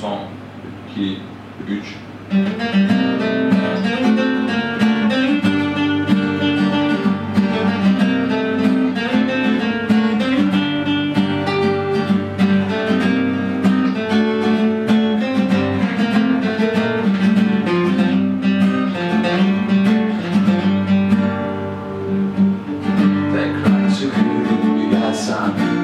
[0.00, 0.20] Son
[0.96, 1.18] 2
[1.68, 1.84] 3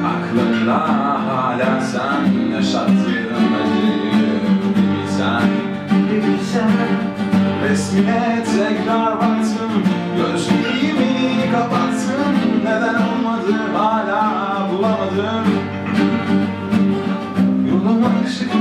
[0.07, 0.89] Aklımda
[1.27, 3.26] hala sen yaşattın
[7.97, 9.83] Yüzüne tekrar baktım
[10.17, 15.47] Gözlerimi kapattım Neden olmadı hala bulamadım.
[17.71, 18.53] Yoluma ışık